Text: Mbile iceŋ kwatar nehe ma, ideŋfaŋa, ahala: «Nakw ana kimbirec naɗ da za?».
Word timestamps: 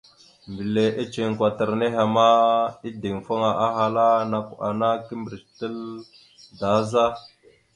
Mbile 0.51 0.85
iceŋ 1.03 1.31
kwatar 1.37 1.71
nehe 1.79 2.03
ma, 2.15 2.27
ideŋfaŋa, 2.87 3.49
ahala: 3.67 4.05
«Nakw 4.31 4.55
ana 4.67 4.87
kimbirec 5.05 5.45
naɗ 5.59 5.73
da 6.59 6.69
za?». 6.89 7.05